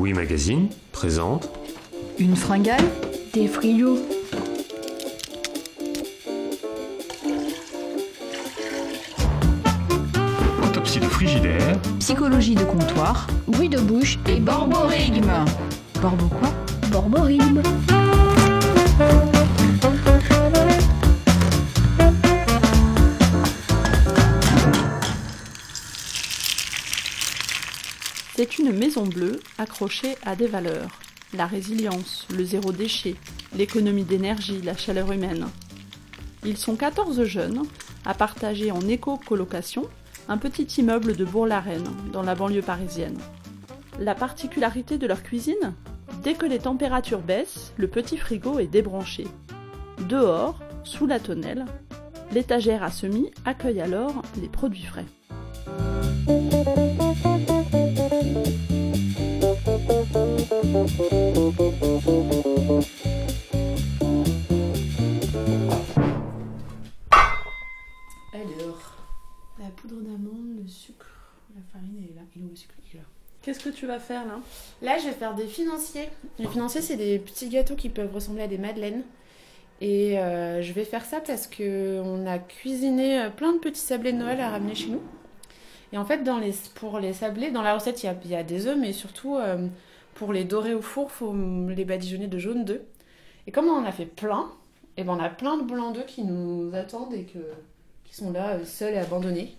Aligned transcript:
Oui 0.00 0.12
Magazine 0.12 0.68
présente. 0.92 1.50
Une 2.20 2.36
fringale? 2.36 2.84
Des 3.34 3.48
frigos. 3.48 3.98
Autopsie 10.64 11.00
de 11.00 11.04
frigidaire, 11.06 11.80
Psychologie 11.98 12.54
de 12.54 12.62
comptoir. 12.62 13.26
Bruit 13.48 13.68
de 13.68 13.80
bouche 13.80 14.20
et 14.28 14.36
Borborigme 14.36 15.44
Borbo 16.00 16.26
quoi? 16.26 16.50
Borborigme. 16.92 17.60
C'est 28.38 28.60
une 28.60 28.70
maison 28.70 29.04
bleue 29.04 29.40
accrochée 29.58 30.14
à 30.24 30.36
des 30.36 30.46
valeurs. 30.46 31.00
La 31.34 31.46
résilience, 31.46 32.24
le 32.32 32.44
zéro 32.44 32.70
déchet, 32.70 33.16
l'économie 33.52 34.04
d'énergie, 34.04 34.62
la 34.62 34.76
chaleur 34.76 35.10
humaine. 35.10 35.48
Ils 36.44 36.56
sont 36.56 36.76
14 36.76 37.24
jeunes 37.24 37.64
à 38.04 38.14
partager 38.14 38.70
en 38.70 38.80
éco-colocation 38.82 39.88
un 40.28 40.38
petit 40.38 40.66
immeuble 40.80 41.16
de 41.16 41.24
Bourg-la-Reine, 41.24 41.88
dans 42.12 42.22
la 42.22 42.36
banlieue 42.36 42.62
parisienne. 42.62 43.18
La 43.98 44.14
particularité 44.14 44.98
de 44.98 45.08
leur 45.08 45.24
cuisine? 45.24 45.74
Dès 46.22 46.34
que 46.34 46.46
les 46.46 46.60
températures 46.60 47.22
baissent, 47.22 47.72
le 47.76 47.88
petit 47.88 48.16
frigo 48.16 48.60
est 48.60 48.68
débranché. 48.68 49.26
Dehors, 50.08 50.60
sous 50.84 51.08
la 51.08 51.18
tonnelle, 51.18 51.66
l'étagère 52.30 52.84
à 52.84 52.92
semis 52.92 53.32
accueille 53.44 53.80
alors 53.80 54.22
les 54.40 54.48
produits 54.48 54.84
frais. 54.84 55.06
Alors, 60.78 60.86
la 69.58 69.70
poudre 69.74 69.96
d'amande, 70.02 70.60
le 70.62 70.68
sucre, 70.68 71.06
la 71.56 71.62
farine, 71.72 71.96
elle 71.98 72.04
est 72.04 72.14
là. 72.14 72.22
Et 72.36 72.38
le 72.38 72.54
sucre, 72.54 72.74
il 72.78 72.96
est 72.96 73.00
là. 73.00 73.04
Qu'est-ce 73.42 73.58
que 73.58 73.70
tu 73.70 73.88
vas 73.88 73.98
faire 73.98 74.24
là? 74.24 74.38
Là, 74.80 74.98
je 74.98 75.06
vais 75.06 75.12
faire 75.12 75.34
des 75.34 75.48
financiers. 75.48 76.08
Les 76.38 76.46
financiers, 76.46 76.80
c'est 76.80 76.96
des 76.96 77.18
petits 77.18 77.48
gâteaux 77.48 77.74
qui 77.74 77.88
peuvent 77.88 78.14
ressembler 78.14 78.42
à 78.42 78.46
des 78.46 78.58
madeleines. 78.58 79.02
Et 79.80 80.16
euh, 80.20 80.62
je 80.62 80.72
vais 80.72 80.84
faire 80.84 81.04
ça 81.04 81.20
parce 81.20 81.48
que 81.48 82.00
on 82.04 82.24
a 82.24 82.38
cuisiné 82.38 83.20
euh, 83.20 83.30
plein 83.30 83.52
de 83.52 83.58
petits 83.58 83.80
sablés 83.80 84.12
de 84.12 84.18
Noël 84.18 84.40
à 84.40 84.50
ramener 84.50 84.76
chez 84.76 84.90
nous. 84.90 85.02
Et 85.92 85.98
en 85.98 86.04
fait, 86.04 86.22
dans 86.22 86.38
les, 86.38 86.52
pour 86.76 87.00
les 87.00 87.14
sablés, 87.14 87.50
dans 87.50 87.62
la 87.62 87.74
recette, 87.74 88.00
il 88.04 88.06
y 88.06 88.08
a, 88.08 88.16
il 88.24 88.30
y 88.30 88.36
a 88.36 88.44
des 88.44 88.68
œufs, 88.68 88.76
mais 88.78 88.92
surtout 88.92 89.36
euh, 89.36 89.66
pour 90.18 90.32
les 90.32 90.44
dorer 90.44 90.74
au 90.74 90.82
four, 90.82 91.12
faut 91.12 91.32
les 91.68 91.84
badigeonner 91.84 92.26
de 92.26 92.38
jaune 92.38 92.64
d'œuf. 92.64 92.80
Et 93.46 93.52
comme 93.52 93.66
on 93.66 93.76
en 93.76 93.84
a 93.84 93.92
fait 93.92 94.04
plein, 94.04 94.50
et 94.96 95.04
ben 95.04 95.12
on 95.12 95.22
a 95.22 95.28
plein 95.28 95.56
de 95.56 95.62
blancs 95.62 95.94
d'œufs 95.94 96.06
qui 96.06 96.24
nous 96.24 96.74
attendent 96.74 97.14
et 97.14 97.22
que, 97.22 97.38
qui 98.04 98.16
sont 98.16 98.32
là, 98.32 98.56
euh, 98.56 98.64
seuls 98.64 98.94
et 98.94 98.98
abandonnés. 98.98 99.54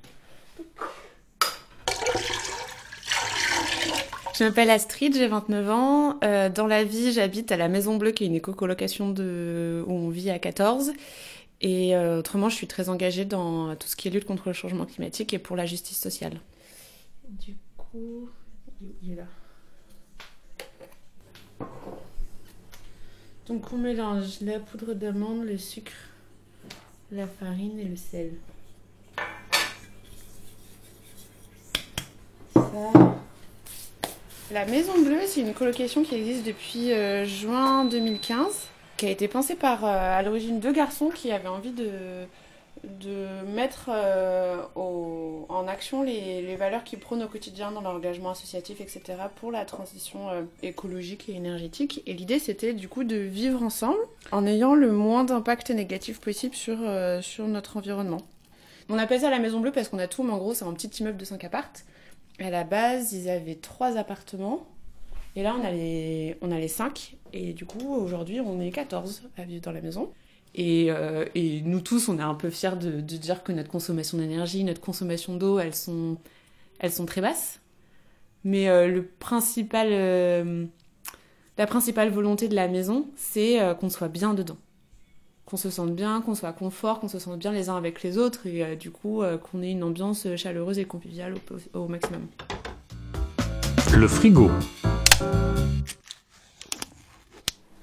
Je 4.35 4.43
m'appelle 4.43 4.69
Astrid, 4.69 5.15
j'ai 5.15 5.27
29 5.27 5.69
ans. 5.69 6.19
Euh, 6.25 6.49
dans 6.49 6.67
la 6.67 6.83
vie, 6.83 7.13
j'habite 7.13 7.53
à 7.53 7.57
la 7.57 7.69
Maison 7.69 7.95
Bleue, 7.95 8.11
qui 8.11 8.25
est 8.25 8.27
une 8.27 8.35
éco-colocation 8.35 9.11
de... 9.11 9.83
où 9.87 9.93
on 9.93 10.09
vit 10.09 10.29
à 10.29 10.39
14. 10.39 10.91
Et 11.61 11.95
euh, 11.95 12.19
autrement, 12.19 12.49
je 12.49 12.55
suis 12.55 12.67
très 12.67 12.89
engagée 12.89 13.23
dans 13.23 13.75
tout 13.77 13.87
ce 13.87 13.95
qui 13.95 14.09
est 14.09 14.11
lutte 14.11 14.25
contre 14.25 14.49
le 14.49 14.53
changement 14.53 14.85
climatique 14.85 15.33
et 15.33 15.39
pour 15.39 15.55
la 15.55 15.65
justice 15.65 15.99
sociale. 15.99 16.41
Du 17.29 17.55
coup, 17.77 18.29
il 19.01 19.13
est 19.13 19.15
là. 19.15 19.25
Donc 23.49 23.73
on 23.73 23.77
mélange 23.77 24.39
la 24.41 24.59
poudre 24.59 24.93
d'amande, 24.93 25.43
le 25.43 25.57
sucre, 25.57 25.91
la 27.11 27.27
farine 27.27 27.77
et 27.79 27.83
le 27.85 27.95
sel. 27.97 28.31
La 34.51 34.65
Maison 34.65 34.99
Bleue, 35.03 35.21
c'est 35.27 35.41
une 35.41 35.53
colocation 35.53 36.03
qui 36.03 36.15
existe 36.15 36.45
depuis 36.45 36.91
euh, 36.91 37.23
juin 37.25 37.85
2015, 37.85 38.67
qui 38.97 39.05
a 39.05 39.09
été 39.09 39.27
pensée 39.27 39.55
par 39.55 39.85
euh, 39.85 39.89
à 40.17 40.23
l'origine 40.23 40.59
deux 40.59 40.71
garçons 40.73 41.09
qui 41.09 41.31
avaient 41.31 41.47
envie 41.47 41.71
de, 41.71 41.89
de 42.83 43.27
mettre 43.53 43.89
euh, 43.89 44.63
au- 44.75 45.08
en 45.59 45.67
action 45.67 46.03
les, 46.03 46.55
valeurs 46.55 46.83
qu'ils 46.83 46.99
prônent 46.99 47.23
au 47.23 47.27
quotidien 47.27 47.71
dans 47.71 47.81
leur 47.81 47.93
engagement 47.93 48.31
associatif, 48.31 48.81
etc., 48.81 49.01
pour 49.35 49.51
la 49.51 49.65
transition 49.65 50.29
euh, 50.29 50.43
écologique 50.63 51.29
et 51.29 51.33
énergétique. 51.33 52.01
Et 52.05 52.13
l'idée, 52.13 52.39
c'était 52.39 52.73
du 52.73 52.87
coup 52.87 53.03
de 53.03 53.15
vivre 53.15 53.61
ensemble 53.61 53.99
en 54.31 54.45
ayant 54.45 54.73
le 54.73 54.91
moins 54.91 55.23
d'impact 55.23 55.69
négatif 55.71 56.19
possible 56.19 56.55
sur, 56.55 56.77
euh, 56.81 57.21
sur 57.21 57.47
notre 57.47 57.77
environnement. 57.77 58.21
On 58.87 58.97
appelle 58.97 59.21
ça 59.21 59.29
la 59.29 59.39
Maison 59.39 59.59
Bleue 59.59 59.71
parce 59.71 59.89
qu'on 59.89 59.99
a 59.99 60.07
tout, 60.07 60.23
mais 60.23 60.31
en 60.31 60.37
gros, 60.37 60.53
c'est 60.53 60.65
un 60.65 60.73
petit 60.73 60.87
immeuble 61.01 61.17
de 61.17 61.25
5 61.25 61.43
appartes. 61.43 61.85
À 62.39 62.49
la 62.49 62.63
base, 62.63 63.13
ils 63.13 63.29
avaient 63.29 63.55
trois 63.55 63.97
appartements. 63.97 64.65
Et 65.35 65.43
là, 65.43 65.55
on 65.59 65.63
a 65.63 65.71
les, 65.71 66.37
on 66.41 66.51
a 66.51 66.57
les 66.57 66.67
5. 66.67 67.17
Et 67.33 67.53
du 67.53 67.65
coup, 67.65 67.93
aujourd'hui, 67.93 68.39
on 68.39 68.59
est 68.59 68.71
14 68.71 69.29
à 69.37 69.43
vivre 69.43 69.61
dans 69.61 69.71
la 69.71 69.81
maison. 69.81 70.11
Et, 70.55 70.87
euh, 70.89 71.25
et 71.35 71.61
nous 71.61 71.81
tous, 71.81 72.09
on 72.09 72.17
est 72.17 72.23
un 72.23 72.33
peu 72.33 72.49
fiers 72.49 72.75
de, 72.75 73.01
dire 73.01 73.43
que 73.43 73.51
notre 73.51 73.69
consommation 73.69 74.17
d'énergie, 74.17 74.63
notre 74.63 74.81
consommation 74.81 75.35
d'eau, 75.35 75.59
elles 75.59 75.75
sont, 75.75 76.17
elles 76.79 76.91
sont 76.91 77.05
très 77.05 77.21
basses. 77.21 77.59
Mais 78.43 78.69
euh, 78.69 78.87
le 78.87 79.03
principal, 79.03 79.87
euh, 79.91 80.65
la 81.57 81.67
principale 81.67 82.09
volonté 82.09 82.47
de 82.47 82.55
la 82.55 82.67
maison, 82.67 83.07
c'est 83.15 83.59
qu'on 83.79 83.89
soit 83.89 84.07
bien 84.07 84.33
dedans. 84.33 84.57
Qu'on 85.45 85.57
se 85.57 85.69
sente 85.69 85.95
bien, 85.95 86.21
qu'on 86.21 86.35
soit 86.35 86.53
confort, 86.53 86.99
qu'on 86.99 87.07
se 87.07 87.19
sente 87.19 87.39
bien 87.39 87.51
les 87.51 87.69
uns 87.69 87.77
avec 87.77 88.03
les 88.03 88.17
autres 88.17 88.45
et 88.45 88.75
du 88.75 88.91
coup 88.91 89.23
qu'on 89.43 89.63
ait 89.63 89.71
une 89.71 89.83
ambiance 89.83 90.27
chaleureuse 90.35 90.77
et 90.77 90.85
conviviale 90.85 91.33
au 91.73 91.87
maximum. 91.87 92.27
le 93.97 94.07
frigo, 94.07 94.51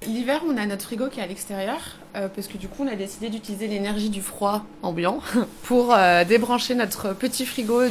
L'hiver, 0.06 0.42
on 0.46 0.56
a 0.56 0.66
notre 0.66 0.84
frigo 0.84 1.08
qui 1.08 1.18
est 1.18 1.22
à 1.22 1.26
l'extérieur, 1.26 1.80
euh, 2.14 2.28
parce 2.28 2.46
que 2.46 2.58
du 2.58 2.68
coup, 2.68 2.84
on 2.84 2.86
a 2.86 2.94
décidé 2.94 3.28
d'utiliser 3.28 3.66
l'énergie 3.66 4.08
du 4.08 4.22
froid 4.22 4.64
ambiant 4.82 5.18
pour 5.64 5.92
euh, 5.92 6.24
débrancher 6.24 6.76
notre 6.76 7.12
petit 7.12 7.44
frigo 7.44 7.82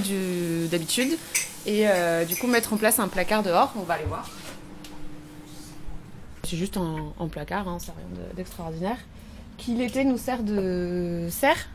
d'habitude 0.72 1.18
et 1.66 1.88
euh, 1.88 2.24
du 2.24 2.36
coup 2.36 2.48
mettre 2.48 2.72
en 2.74 2.78
place 2.78 3.00
un 3.00 3.10
placard 3.10 3.44
dehors. 3.44 3.74
On 3.78 3.84
va 3.84 3.96
aller 3.96 4.06
voir. 4.06 4.30
C'est 6.44 6.58
juste 6.58 6.78
un, 6.78 7.28
placard, 7.28 7.68
hein, 7.68 7.78
c'est 7.80 7.92
rien 7.92 8.30
de- 8.30 8.36
d'extraordinaire. 8.36 8.98
Qui 9.58 9.76
l'été 9.76 10.06
nous 10.06 10.18
sert 10.18 10.44
de 10.44 11.28
serre. 11.30 11.68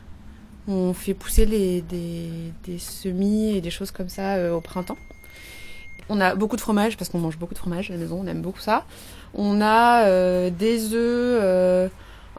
On 0.67 0.93
fait 0.93 1.13
pousser 1.13 1.45
des, 1.45 2.79
semis 2.79 3.57
et 3.57 3.61
des 3.61 3.71
choses 3.71 3.91
comme 3.91 4.09
ça 4.09 4.53
au 4.55 4.61
printemps. 4.61 4.97
On 6.09 6.19
a 6.19 6.35
beaucoup 6.35 6.55
de 6.55 6.61
fromage 6.61 6.97
parce 6.97 7.09
qu'on 7.09 7.19
mange 7.19 7.37
beaucoup 7.37 7.53
de 7.53 7.59
fromage 7.59 7.89
à 7.89 7.93
la 7.93 7.99
maison, 7.99 8.21
on 8.23 8.27
aime 8.27 8.41
beaucoup 8.41 8.59
ça. 8.59 8.85
On 9.33 9.61
a 9.61 10.05
euh, 10.05 10.49
des 10.49 10.93
œufs, 10.93 11.39
euh, 11.41 11.87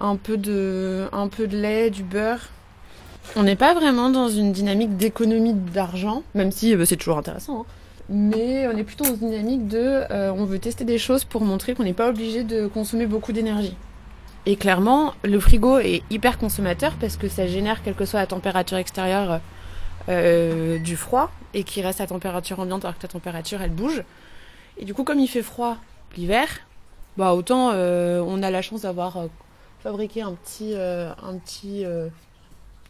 un, 0.00 0.16
peu 0.16 0.36
de, 0.36 1.08
un 1.12 1.28
peu 1.28 1.46
de 1.46 1.56
lait, 1.56 1.90
du 1.90 2.02
beurre. 2.02 2.40
On 3.36 3.44
n'est 3.44 3.56
pas 3.56 3.72
vraiment 3.72 4.10
dans 4.10 4.28
une 4.28 4.52
dynamique 4.52 4.96
d'économie 4.96 5.54
d'argent, 5.54 6.22
même 6.34 6.50
si 6.50 6.74
euh, 6.74 6.84
c'est 6.84 6.96
toujours 6.96 7.18
intéressant. 7.18 7.60
hein. 7.60 7.66
Mais 8.10 8.66
on 8.66 8.76
est 8.76 8.82
plutôt 8.82 9.04
dans 9.04 9.14
une 9.14 9.30
dynamique 9.30 9.68
de 9.68 10.02
on 10.10 10.44
veut 10.44 10.58
tester 10.58 10.84
des 10.84 10.98
choses 10.98 11.24
pour 11.24 11.42
montrer 11.42 11.74
qu'on 11.74 11.84
n'est 11.84 11.92
pas 11.92 12.10
obligé 12.10 12.42
de 12.42 12.66
consommer 12.66 13.06
beaucoup 13.06 13.32
d'énergie. 13.32 13.76
Et 14.44 14.56
clairement, 14.56 15.14
le 15.22 15.38
frigo 15.38 15.78
est 15.78 16.02
hyper 16.10 16.36
consommateur 16.36 16.94
parce 17.00 17.16
que 17.16 17.28
ça 17.28 17.46
génère, 17.46 17.80
quelle 17.82 17.94
que 17.94 18.04
soit 18.04 18.18
la 18.18 18.26
température 18.26 18.76
extérieure, 18.76 19.40
euh, 20.08 20.78
du 20.78 20.96
froid 20.96 21.30
et 21.54 21.62
qui 21.62 21.80
reste 21.80 22.00
à 22.00 22.08
température 22.08 22.58
ambiante 22.58 22.84
alors 22.84 22.98
que 22.98 23.04
la 23.04 23.08
température 23.08 23.62
elle 23.62 23.70
bouge. 23.70 24.02
Et 24.76 24.84
du 24.84 24.94
coup, 24.94 25.04
comme 25.04 25.20
il 25.20 25.28
fait 25.28 25.42
froid 25.42 25.76
l'hiver, 26.16 26.48
bah 27.16 27.34
autant 27.34 27.70
euh, 27.72 28.20
on 28.26 28.42
a 28.42 28.50
la 28.50 28.62
chance 28.62 28.82
d'avoir 28.82 29.16
euh, 29.16 29.26
fabriqué 29.80 30.22
un 30.22 30.32
petit, 30.32 30.74
un 30.74 31.38
petit, 31.38 31.84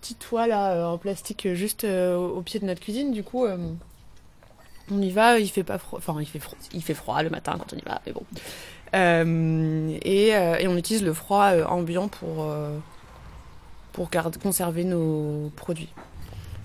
petit 0.00 0.14
toit 0.14 0.47
là 0.47 0.88
en 0.88 0.99
plastique 0.99 1.53
juste 1.53 1.85
au, 1.85 2.41
pied 2.43 2.61
de 2.61 2.67
notre 2.67 2.81
cuisine. 2.81 3.12
Du 3.12 3.23
coup, 3.23 3.47
on 3.47 5.03
y 5.03 5.11
va, 5.11 5.38
il 5.38 5.49
fait 5.49 5.65
pas 5.65 5.79
froid, 5.79 5.99
enfin 5.99 6.17
il 6.20 6.26
fait 6.26 6.38
froid, 6.38 6.58
il 6.73 6.82
fait 6.82 6.94
froid 6.94 7.23
le 7.23 7.31
matin 7.31 7.56
quand 7.58 7.75
on 7.75 7.76
y 7.76 7.82
va, 7.82 8.00
mais 8.06 8.12
bon. 8.12 8.25
Et, 10.05 10.29
et 10.29 10.69
on 10.69 10.76
utilise 10.76 11.03
le 11.03 11.15
froid 11.15 11.50
ambiant 11.67 12.08
pour, 12.08 12.47
pour 13.93 14.11
conserver 14.43 14.85
nos 14.85 15.50
produits. 15.56 15.88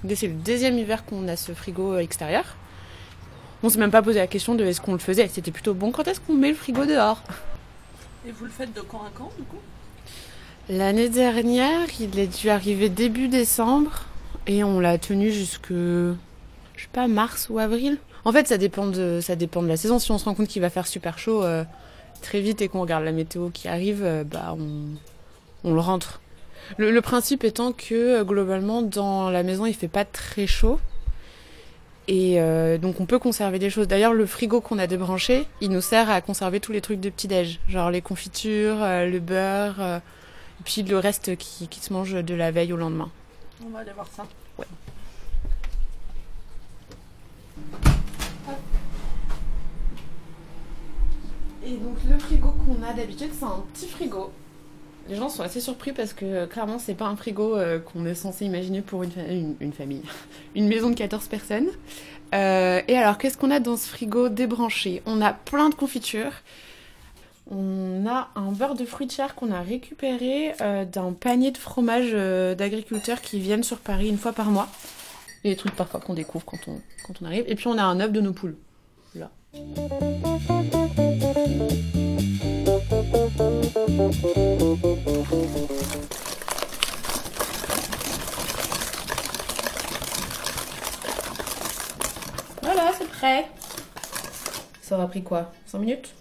C'est 0.03 0.27
le 0.27 0.33
deuxième 0.33 0.77
hiver 0.77 1.05
qu'on 1.05 1.27
a 1.27 1.35
ce 1.35 1.53
frigo 1.53 1.93
euh, 1.93 1.99
extérieur. 1.99 2.55
On 3.63 3.69
s'est 3.69 3.79
même 3.79 3.91
pas 3.91 4.01
posé 4.01 4.19
la 4.19 4.27
question 4.27 4.55
de 4.55 4.63
est-ce 4.63 4.79
qu'on 4.81 4.93
le 4.93 4.99
faisait. 4.99 5.27
C'était 5.27 5.51
plutôt 5.51 5.73
bon, 5.73 5.91
quand 5.91 6.07
est-ce 6.07 6.19
qu'on 6.19 6.35
met 6.35 6.49
le 6.49 6.55
frigo 6.55 6.85
dehors? 6.85 7.23
Et 8.27 8.31
vous 8.31 8.45
le 8.45 8.51
faites 8.51 8.73
de 8.73 8.81
quand 8.81 8.99
à 8.99 9.09
quand 9.15 9.31
du 9.37 9.43
coup? 9.43 9.57
L'année 10.69 11.09
dernière, 11.09 11.87
il 11.99 12.19
est 12.19 12.27
dû 12.41 12.49
arriver 12.49 12.89
début 12.89 13.29
décembre 13.29 14.03
et 14.45 14.63
on 14.63 14.79
l'a 14.79 14.97
tenu 14.97 15.31
jusque 15.31 15.71
je 16.77 16.83
sais 16.83 16.89
pas, 16.93 17.07
mars 17.07 17.47
ou 17.49 17.57
avril. 17.57 17.97
En 18.23 18.31
fait, 18.31 18.47
ça 18.47 18.57
dépend 18.57 18.87
de, 18.87 19.19
ça 19.21 19.35
dépend 19.35 19.63
de 19.63 19.67
la 19.67 19.77
saison. 19.77 19.97
Si 19.99 20.11
on 20.11 20.17
se 20.17 20.25
rend 20.25 20.35
compte 20.35 20.47
qu'il 20.47 20.61
va 20.61 20.69
faire 20.69 20.85
super 20.85 21.17
chaud 21.17 21.43
euh, 21.43 21.63
très 22.21 22.39
vite 22.39 22.61
et 22.61 22.67
qu'on 22.67 22.81
regarde 22.81 23.03
la 23.03 23.11
météo 23.11 23.49
qui 23.49 23.67
arrive, 23.67 24.03
euh, 24.03 24.23
bah 24.23 24.55
on, 24.57 24.85
on 25.63 25.73
le 25.73 25.79
rentre. 25.79 26.21
Le, 26.75 26.91
le 26.91 27.01
principe 27.01 27.43
étant 27.43 27.71
que 27.71 28.19
euh, 28.19 28.23
globalement 28.23 28.81
dans 28.81 29.29
la 29.29 29.43
maison 29.43 29.65
il 29.65 29.73
fait 29.73 29.87
pas 29.87 30.05
très 30.05 30.47
chaud 30.47 30.79
et 32.07 32.39
euh, 32.39 32.77
donc 32.77 33.01
on 33.01 33.05
peut 33.05 33.19
conserver 33.19 33.59
des 33.59 33.69
choses. 33.69 33.87
D'ailleurs 33.87 34.13
le 34.13 34.25
frigo 34.25 34.61
qu'on 34.61 34.79
a 34.79 34.87
débranché, 34.87 35.45
il 35.59 35.71
nous 35.71 35.81
sert 35.81 36.09
à 36.09 36.21
conserver 36.21 36.59
tous 36.59 36.71
les 36.71 36.81
trucs 36.81 36.99
de 37.01 37.09
petit 37.09 37.27
déj, 37.27 37.59
genre 37.67 37.91
les 37.91 38.01
confitures, 38.01 38.81
euh, 38.81 39.05
le 39.05 39.19
beurre, 39.19 39.75
euh, 39.79 39.97
et 39.97 40.63
puis 40.63 40.83
le 40.83 40.97
reste 40.97 41.35
qui, 41.35 41.67
qui 41.67 41.79
se 41.81 41.91
mange 41.91 42.13
de 42.13 42.33
la 42.33 42.51
veille 42.51 42.71
au 42.71 42.77
lendemain. 42.77 43.09
On 43.65 43.69
va 43.69 43.79
aller 43.79 43.91
voir 43.91 44.07
ça. 44.15 44.25
Et 51.65 51.71
donc 51.71 51.97
le 52.09 52.17
frigo 52.17 52.51
qu'on 52.51 52.81
a 52.87 52.93
d'habitude, 52.93 53.31
c'est 53.37 53.43
un 53.43 53.63
petit 53.73 53.87
frigo. 53.89 54.31
Les 55.09 55.15
gens 55.15 55.29
sont 55.29 55.43
assez 55.43 55.61
surpris 55.61 55.93
parce 55.93 56.13
que 56.13 56.25
euh, 56.25 56.47
clairement 56.47 56.79
c'est 56.79 56.93
pas 56.93 57.05
un 57.05 57.15
frigo 57.15 57.55
euh, 57.55 57.79
qu'on 57.79 58.05
est 58.05 58.13
censé 58.15 58.45
imaginer 58.45 58.81
pour 58.81 59.03
une, 59.03 59.11
fa- 59.11 59.21
une- 59.27 59.55
une 59.61 59.71
famille, 59.73 60.01
une 60.55 60.67
maison 60.67 60.89
de 60.89 60.95
14 60.95 61.27
personnes. 61.27 61.67
Euh, 62.35 62.81
et 62.87 62.97
alors 62.97 63.17
qu'est-ce 63.17 63.37
qu'on 63.37 63.51
a 63.51 63.59
dans 63.61 63.77
ce 63.77 63.87
frigo 63.87 64.27
débranché? 64.29 65.01
On 65.05 65.21
a 65.21 65.31
plein 65.33 65.69
de 65.69 65.75
confitures. 65.75 66.33
On 67.49 68.05
a 68.05 68.27
un 68.35 68.51
beurre 68.51 68.75
de 68.75 68.83
fruits 68.83 69.07
de 69.07 69.11
chair 69.13 69.33
qu'on 69.35 69.51
a 69.53 69.61
récupéré 69.61 70.53
d'un 70.91 71.13
panier 71.13 71.51
de 71.51 71.57
fromage 71.57 72.11
d'agriculteurs 72.57 73.21
qui 73.21 73.39
viennent 73.39 73.63
sur 73.63 73.77
Paris 73.77 74.09
une 74.09 74.17
fois 74.17 74.33
par 74.33 74.47
mois. 74.51 74.67
Et 75.45 75.51
des 75.51 75.55
trucs 75.55 75.73
parfois 75.73 76.01
qu'on 76.01 76.13
découvre 76.13 76.43
quand 76.43 76.57
on, 76.67 76.81
quand 77.05 77.13
on 77.21 77.25
arrive. 77.25 77.45
Et 77.47 77.55
puis 77.55 77.67
on 77.67 77.77
a 77.77 77.83
un 77.83 78.01
œuf 78.01 78.11
de 78.11 78.19
nos 78.19 78.33
poules. 78.33 78.57
Là. 79.15 79.31
Voilà, 92.61 92.91
c'est 92.97 93.07
prêt. 93.09 93.47
Ça 94.81 94.95
aura 94.95 95.07
pris 95.07 95.23
quoi? 95.23 95.51
5 95.65 95.79
minutes? 95.79 96.13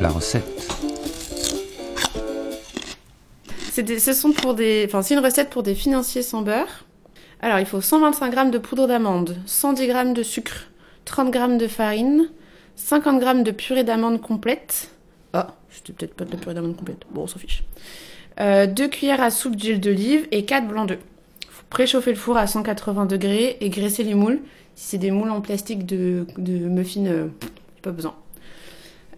La 0.00 0.08
recette. 0.08 0.44
C'est 3.70 3.82
des- 3.82 3.98
ce 3.98 4.12
sont 4.12 4.32
pour 4.32 4.54
des, 4.54 4.84
enfin, 4.86 5.02
c'est 5.02 5.14
une 5.14 5.20
recette 5.24 5.50
pour 5.50 5.62
des 5.62 5.74
financiers 5.74 6.22
sans 6.22 6.42
beurre. 6.42 6.84
Alors, 7.40 7.58
il 7.58 7.66
faut 7.66 7.80
125 7.80 8.34
g 8.34 8.50
de 8.50 8.58
poudre 8.58 8.86
d'amande, 8.86 9.36
110 9.46 9.86
g 9.86 10.12
de 10.14 10.22
sucre, 10.22 10.68
30 11.12 11.34
g 11.34 11.58
de 11.58 11.68
farine, 11.68 12.30
50 12.76 13.22
g 13.22 13.42
de 13.42 13.50
purée 13.50 13.84
d'amande 13.84 14.22
complète. 14.22 14.88
Ah, 15.34 15.54
c'était 15.68 15.92
peut-être 15.92 16.14
pas 16.14 16.24
de 16.24 16.32
la 16.32 16.38
purée 16.38 16.54
d'amande 16.54 16.74
complète. 16.74 17.02
Bon, 17.10 17.24
on 17.24 17.26
s'en 17.26 17.38
fiche. 17.38 17.64
Euh, 18.40 18.66
2 18.66 18.88
cuillères 18.88 19.20
à 19.20 19.30
soupe 19.30 19.54
d'huile 19.54 19.78
d'olive 19.78 20.26
et 20.30 20.46
4 20.46 20.66
blancs 20.66 20.88
d'œufs. 20.88 20.98
Faut 21.50 21.64
préchauffer 21.68 22.12
le 22.12 22.16
four 22.16 22.38
à 22.38 22.46
180 22.46 23.04
degrés 23.04 23.58
et 23.60 23.68
graisser 23.68 24.04
les 24.04 24.14
moules. 24.14 24.40
Si 24.74 24.86
c'est 24.92 24.98
des 24.98 25.10
moules 25.10 25.30
en 25.30 25.42
plastique 25.42 25.84
de, 25.84 26.26
de 26.38 26.52
muffins, 26.52 27.04
euh, 27.04 27.26
pas 27.82 27.90
besoin. 27.90 28.14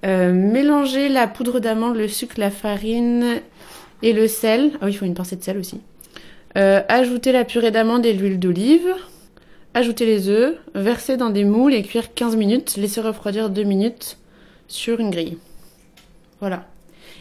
Euh, 0.04 0.32
mélanger 0.32 1.08
la 1.08 1.28
poudre 1.28 1.60
d'amande, 1.60 1.96
le 1.96 2.08
sucre, 2.08 2.34
la 2.38 2.50
farine 2.50 3.40
et 4.02 4.12
le 4.12 4.26
sel. 4.26 4.72
Ah 4.80 4.86
oui, 4.86 4.90
il 4.90 4.96
faut 4.96 5.06
une 5.06 5.14
pincée 5.14 5.36
de 5.36 5.44
sel 5.44 5.58
aussi. 5.58 5.80
Euh, 6.56 6.82
ajouter 6.88 7.30
la 7.30 7.44
purée 7.44 7.70
d'amande 7.70 8.04
et 8.04 8.12
l'huile 8.12 8.40
d'olive. 8.40 8.92
Ajouter 9.74 10.06
les 10.06 10.28
œufs. 10.28 10.56
Verser 10.74 11.16
dans 11.16 11.30
des 11.30 11.44
moules 11.44 11.74
et 11.74 11.82
cuire 11.82 12.14
15 12.14 12.36
minutes. 12.36 12.76
Laisser 12.76 13.00
refroidir 13.00 13.50
2 13.50 13.62
minutes 13.64 14.18
sur 14.68 15.00
une 15.00 15.10
grille. 15.10 15.38
Voilà. 16.40 16.66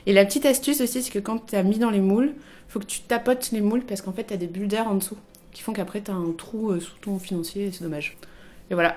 Et 0.05 0.13
la 0.13 0.23
petite 0.23 0.45
astuce 0.45 0.81
aussi, 0.81 1.01
c'est 1.01 1.11
que 1.11 1.19
quand 1.19 1.47
tu 1.47 1.55
as 1.55 1.63
mis 1.63 1.79
dans 1.79 1.89
les 1.89 1.99
moules, 1.99 2.33
faut 2.67 2.79
que 2.79 2.85
tu 2.85 3.01
tapotes 3.01 3.51
les 3.51 3.61
moules 3.61 3.83
parce 3.83 4.01
qu'en 4.01 4.13
fait, 4.13 4.25
tu 4.25 4.33
as 4.33 4.37
des 4.37 4.47
bulles 4.47 4.67
d'air 4.67 4.87
en 4.87 4.95
dessous 4.95 5.17
qui 5.53 5.61
font 5.61 5.73
qu'après, 5.73 6.01
tu 6.01 6.11
as 6.11 6.15
un 6.15 6.31
trou 6.31 6.71
euh, 6.71 6.79
sous 6.79 6.97
ton 7.01 7.19
financier 7.19 7.67
et 7.67 7.71
c'est 7.71 7.83
dommage. 7.83 8.17
Et 8.69 8.73
voilà. 8.73 8.95